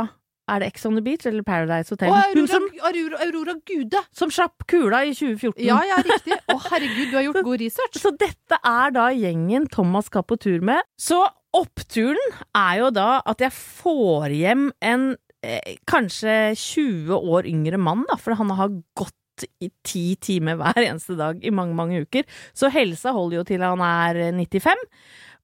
[0.45, 2.11] Er det Ex on the Beach eller Paradise Hotel?
[2.13, 4.03] Og Aurora, som, Aurora, Aurora Gude!
[4.13, 5.57] som slapp kula i 2014.
[5.65, 6.37] Ja, ja, riktig.
[6.53, 7.97] Å herregud, du har gjort god research.
[7.97, 10.85] Så dette er da gjengen Thomas skal på tur med.
[11.01, 11.23] Så
[11.55, 18.05] oppturen er jo da at jeg får hjem en eh, kanskje 20 år yngre mann,
[18.11, 19.17] da, for han har gått
[19.59, 22.25] i ti timer hver eneste dag i mange, mange uker.
[22.55, 24.85] Så helsa holder jo til han er 95.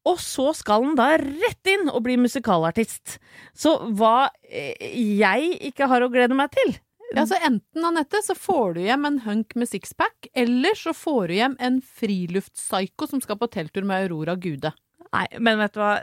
[0.09, 3.19] Og så skal han da rett inn og bli musikalartist.
[3.53, 4.87] Så hva eh,
[5.19, 6.73] jeg ikke har å glede meg til
[7.11, 11.27] Ja, så Enten Anette, så får du hjem en hunk med sixpack, eller så får
[11.27, 14.71] du hjem en friluftspsyko som skal på telttur med Aurora Gude.
[15.11, 15.95] Nei, men vet du hva?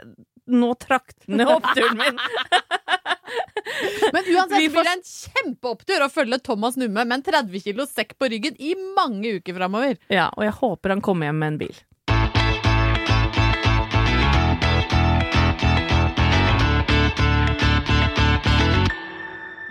[0.49, 2.19] Nå trakk den ned oppturen min.
[4.13, 7.61] Men uansett Vi så blir det en kjempeopptur å følge Thomas Numme med en 30
[7.67, 9.99] kilo sekk på ryggen i mange uker framover.
[10.09, 11.77] Ja, og jeg håper han kommer hjem med en bil.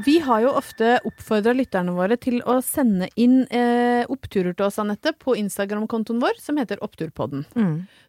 [0.07, 4.79] Vi har jo ofte oppfordra lytterne våre til å sende inn eh, oppturer til oss,
[4.81, 7.43] Anette, på Instagram-kontoen vår, som heter Oppturpodden.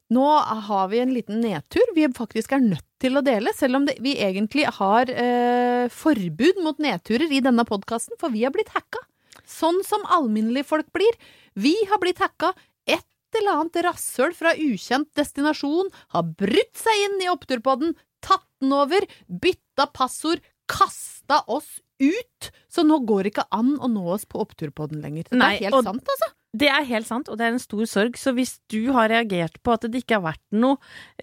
[0.10, 0.26] Nå
[0.66, 3.98] har vi en liten nedtur vi faktisk er nødt til å dele, selv om det,
[4.04, 9.00] vi egentlig har eh, forbud mot nedturer i denne podkasten, for vi har blitt hacka.
[9.50, 11.14] Sånn som alminnelige folk blir.
[11.58, 12.52] Vi har blitt hacka.
[12.90, 17.94] Et eller annet rasshøl fra ukjent destinasjon har brutt seg inn i Oppturpodden,
[18.26, 22.50] tatt den over, bytta passord, kasta oss ut.
[22.70, 25.30] Så nå går det ikke an å nå oss på Oppturpodden lenger.
[25.30, 26.34] Det Nei, er helt og- sant, altså.
[26.58, 28.16] Det er helt sant, og det er en stor sorg.
[28.18, 30.80] Så hvis du har reagert på at det ikke har vært noe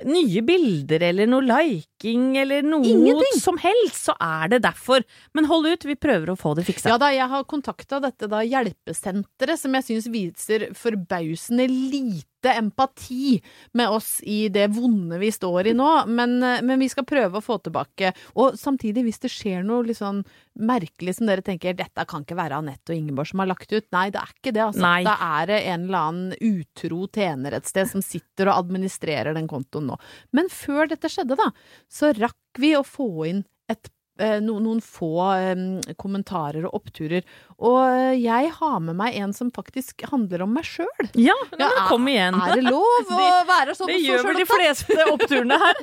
[0.07, 3.41] nye bilder eller noe liking eller noe Ingenting.
[3.43, 5.03] som helst, så er det derfor.
[5.35, 6.93] Men hold ut, vi prøver å få det fiksa.
[6.95, 13.43] Ja da, jeg har kontakta dette da hjelpesenteret, som jeg syns viser forbausende lite empati
[13.73, 17.45] med oss i det vonde vi står i nå, men, men vi skal prøve å
[17.45, 18.13] få tilbake.
[18.37, 20.23] Og samtidig, hvis det skjer noe litt sånn
[20.61, 23.89] merkelig som dere tenker dette kan ikke være Anette og Ingeborg som har lagt ut,
[23.97, 24.85] nei, det er ikke det, altså.
[24.85, 25.01] Nei.
[25.07, 29.51] Da er det en eller annen utro tjener et sted som sitter og administrerer den
[29.51, 29.99] kontoen nå.
[30.37, 31.51] Men før dette skjedde, da,
[31.89, 33.96] så rakk vi å få inn et eh,
[34.41, 35.67] no, noen få um,
[36.01, 37.27] kommentarer og oppturer.
[37.57, 41.09] Og eh, jeg har med meg en som faktisk handler om meg sjøl.
[41.17, 42.37] Ja, ja, men kom igjen.
[42.37, 45.81] Er det lov å de, være sånn Det gjør vel de fleste oppturene her.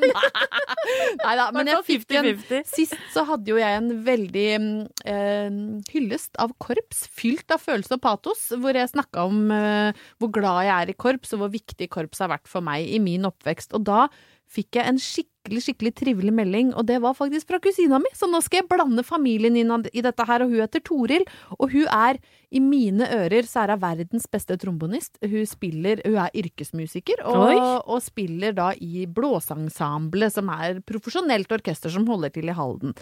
[1.24, 2.30] Nei da, men jeg fikk en
[2.70, 4.48] Sist så hadde jo jeg en veldig
[5.10, 5.58] eh,
[5.94, 10.68] hyllest av korps, fylt av følelse og patos, hvor jeg snakka om eh, hvor glad
[10.68, 13.74] jeg er i korps, og hvor viktig korps har vært for meg i min oppvekst.
[13.78, 14.06] Og da
[14.54, 18.30] fikk jeg en skikkelig, skikkelig trivelig melding, og det var faktisk fra kusina mi, så
[18.32, 21.26] nå skal jeg blande familien inn i dette her, og hun heter Toril,
[21.60, 22.20] og hun er,
[22.54, 25.18] i mine ører, så er hun verdens beste trombonist.
[25.26, 31.90] Hun spiller, hun er yrkesmusiker, og, og spiller da i blåsensemblet, som er profesjonelt orkester
[31.90, 32.94] som holder til i Halden.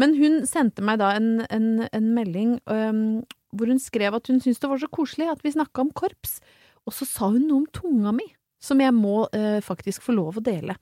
[0.00, 3.22] Men hun sendte meg da en, en, en melding um,
[3.54, 6.40] hvor hun skrev at hun syntes det var så koselig at vi snakka om korps,
[6.88, 8.26] og så sa hun noe om tunga mi,
[8.64, 10.76] som jeg må øh, faktisk få lov å dele.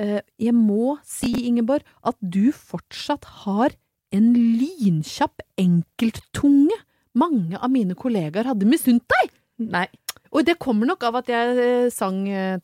[0.00, 3.74] Eh, jeg må si, Ingeborg, at du fortsatt har
[4.16, 6.78] en lynkjapp enkelttunge.
[7.20, 9.34] Mange av mine kollegaer hadde misunt deg!
[9.60, 9.88] Nei.
[10.30, 12.54] Og det kommer nok av at jeg eh, sang eh,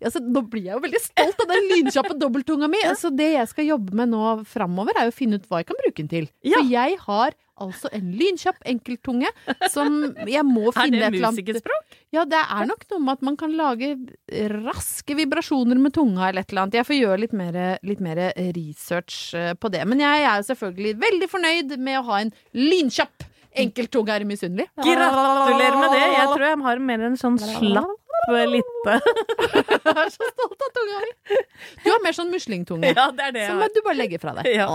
[0.00, 2.80] ja, så Nå blir jeg jo veldig stolt av den lynkjappe dobbelttunga mi.
[2.98, 5.80] Så det jeg skal jobbe med nå framover, er å finne ut hva jeg kan
[5.84, 6.30] bruke den til.
[6.40, 6.56] Ja.
[6.56, 9.30] For jeg har altså en lynkjapp enkelttunge
[9.72, 11.98] som jeg må finne et eller annet Er det musikerspråk?
[12.14, 13.90] Ja, det er nok noe med at man kan lage
[14.54, 16.78] raske vibrasjoner med tunga eller et eller annet.
[16.80, 18.22] Jeg får gjøre litt mer, litt mer
[18.56, 19.84] research eh, på det.
[19.88, 23.26] Men jeg er selvfølgelig veldig fornøyd med å ha en lynkjapp
[23.58, 24.14] enkelttunge.
[24.14, 24.68] Er du misunnelig?
[24.78, 26.04] Gratulerer med det.
[26.14, 28.96] Jeg tror jeg har mer en sånn slapp lite.
[29.88, 31.38] Jeg er så stolt av tunga mi.
[31.84, 32.92] Du har mer sånn muslingtunge.
[32.92, 34.50] Ja, det er det som du bare legger fra deg.
[34.58, 34.68] Ja.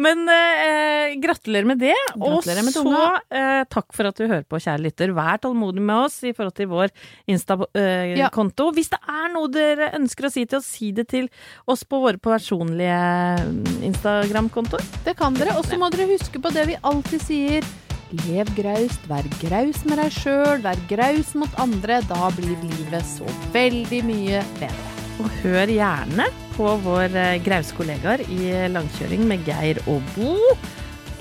[0.00, 1.94] Men eh, gratulerer med det.
[2.14, 3.02] Gratulerer med og så
[3.36, 5.14] eh, takk for at du hører på, kjære lytter.
[5.16, 6.94] Vær tålmodig med oss i forhold til vår
[7.30, 8.70] Insta-konto.
[8.76, 11.28] Hvis det er noe dere ønsker å si til oss, si det til
[11.70, 12.96] oss på våre personlige
[13.44, 14.84] mm, Instagram-kontoer.
[15.06, 15.58] Det kan dere.
[15.60, 17.70] Og så må dere huske på det vi alltid sier.
[18.10, 22.00] Lev graust, vær graus med deg sjøl, vær graus mot andre.
[22.10, 24.96] Da blir livet så veldig mye bedre.
[25.20, 27.12] Og hør gjerne på vår
[27.44, 30.34] grauskollegaer grause kollegaer i langkjøring med Geir og Bo.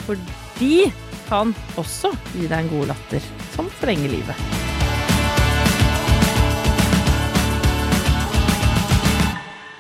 [0.08, 0.18] For
[0.58, 0.88] de
[1.28, 4.46] kan også gi deg en god latter som forlenger livet.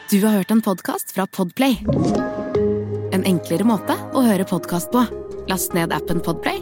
[0.09, 1.79] Du har hørt en podcast fra Podplay.
[3.13, 5.05] En enklere måte å høre podcast på.
[5.49, 6.61] Last ned appen Podplay,